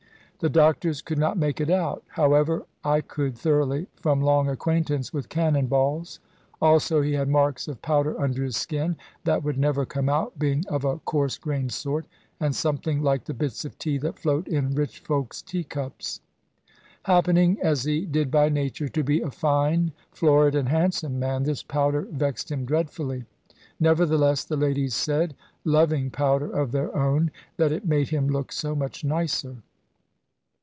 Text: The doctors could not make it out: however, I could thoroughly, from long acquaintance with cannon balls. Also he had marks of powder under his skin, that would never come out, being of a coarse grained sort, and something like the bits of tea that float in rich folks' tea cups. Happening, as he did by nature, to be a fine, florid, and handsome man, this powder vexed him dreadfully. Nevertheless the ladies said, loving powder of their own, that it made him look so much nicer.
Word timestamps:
The 0.39 0.49
doctors 0.49 1.03
could 1.03 1.19
not 1.19 1.37
make 1.37 1.61
it 1.61 1.69
out: 1.69 2.03
however, 2.07 2.65
I 2.83 3.01
could 3.01 3.37
thoroughly, 3.37 3.85
from 3.97 4.23
long 4.23 4.49
acquaintance 4.49 5.13
with 5.13 5.29
cannon 5.29 5.67
balls. 5.67 6.19
Also 6.59 7.03
he 7.03 7.13
had 7.13 7.27
marks 7.29 7.67
of 7.67 7.83
powder 7.83 8.19
under 8.19 8.43
his 8.43 8.57
skin, 8.57 8.97
that 9.23 9.43
would 9.43 9.59
never 9.59 9.85
come 9.85 10.09
out, 10.09 10.39
being 10.39 10.65
of 10.67 10.83
a 10.83 10.97
coarse 10.97 11.37
grained 11.37 11.73
sort, 11.73 12.07
and 12.39 12.55
something 12.55 13.03
like 13.03 13.25
the 13.25 13.35
bits 13.35 13.65
of 13.65 13.77
tea 13.77 13.99
that 13.99 14.17
float 14.17 14.47
in 14.47 14.73
rich 14.73 14.97
folks' 15.01 15.43
tea 15.43 15.63
cups. 15.63 16.21
Happening, 17.03 17.59
as 17.61 17.83
he 17.83 18.07
did 18.07 18.31
by 18.31 18.49
nature, 18.49 18.87
to 18.87 19.03
be 19.03 19.21
a 19.21 19.29
fine, 19.29 19.91
florid, 20.11 20.55
and 20.55 20.69
handsome 20.69 21.19
man, 21.19 21.43
this 21.43 21.61
powder 21.61 22.07
vexed 22.11 22.51
him 22.51 22.65
dreadfully. 22.65 23.25
Nevertheless 23.79 24.43
the 24.43 24.57
ladies 24.57 24.95
said, 24.95 25.35
loving 25.63 26.09
powder 26.09 26.49
of 26.51 26.71
their 26.71 26.91
own, 26.97 27.29
that 27.57 27.71
it 27.71 27.85
made 27.85 28.09
him 28.09 28.27
look 28.27 28.51
so 28.51 28.73
much 28.73 29.03
nicer. 29.03 29.57